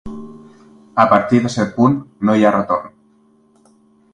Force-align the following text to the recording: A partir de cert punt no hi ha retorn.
A 1.03 1.03
partir 1.11 1.41
de 1.43 1.51
cert 1.57 1.75
punt 1.75 1.99
no 2.29 2.37
hi 2.41 2.47
ha 2.49 2.55
retorn. 2.57 2.91